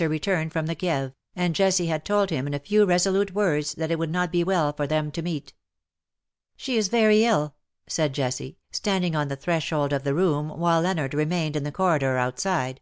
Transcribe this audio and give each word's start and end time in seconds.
her 0.00 0.08
return 0.08 0.50
from 0.50 0.66
the 0.66 0.74
Kieve, 0.74 1.12
and 1.36 1.54
Jessie 1.54 1.86
had 1.86 2.04
told 2.04 2.30
him 2.30 2.48
in 2.48 2.54
a 2.54 2.58
few 2.58 2.84
resolute 2.84 3.32
words 3.32 3.74
that 3.74 3.92
it 3.92 3.96
would 4.00 4.10
not 4.10 4.32
be 4.32 4.42
well 4.42 4.72
for 4.72 4.88
them 4.88 5.12
to 5.12 5.22
meet.'' 5.22 5.54
She 6.56 6.76
is 6.76 6.88
very 6.88 7.18
ill/^ 7.20 7.52
said 7.86 8.12
Jessie, 8.12 8.58
standing 8.72 9.14
on 9.14 9.28
the 9.28 9.36
threshold 9.36 9.92
of 9.92 10.02
the 10.02 10.12
room, 10.12 10.48
while 10.48 10.80
Leonard 10.80 11.14
remained 11.14 11.54
in 11.54 11.62
the 11.62 11.70
corridor 11.70 12.18
outside. 12.18 12.80